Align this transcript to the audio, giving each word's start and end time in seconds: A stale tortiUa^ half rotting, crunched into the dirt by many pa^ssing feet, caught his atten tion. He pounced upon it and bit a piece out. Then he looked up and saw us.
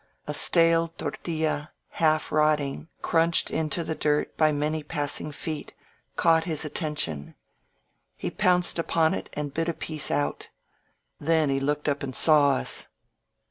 A 0.25 0.33
stale 0.33 0.89
tortiUa^ 0.97 1.69
half 1.89 2.31
rotting, 2.31 2.87
crunched 3.03 3.51
into 3.51 3.83
the 3.83 3.93
dirt 3.93 4.35
by 4.35 4.51
many 4.51 4.83
pa^ssing 4.83 5.31
feet, 5.31 5.73
caught 6.15 6.45
his 6.45 6.65
atten 6.65 6.95
tion. 6.95 7.35
He 8.17 8.31
pounced 8.31 8.79
upon 8.79 9.13
it 9.13 9.29
and 9.33 9.53
bit 9.53 9.69
a 9.69 9.73
piece 9.75 10.09
out. 10.09 10.49
Then 11.19 11.51
he 11.51 11.59
looked 11.59 11.87
up 11.87 12.01
and 12.01 12.15
saw 12.15 12.53
us. 12.55 12.87